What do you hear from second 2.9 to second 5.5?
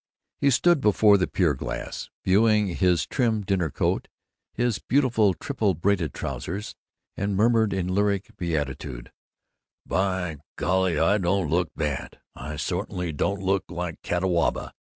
trim dinner coat, his beautiful